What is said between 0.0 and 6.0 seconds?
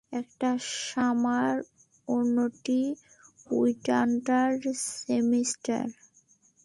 একটি সামার, অন্যটি winter semester.